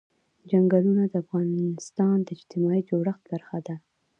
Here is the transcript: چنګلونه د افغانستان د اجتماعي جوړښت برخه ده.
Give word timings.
چنګلونه 0.49 1.03
د 1.07 1.13
افغانستان 1.23 2.17
د 2.23 2.27
اجتماعي 2.35 2.81
جوړښت 2.89 3.23
برخه 3.31 3.57
ده. 3.67 3.75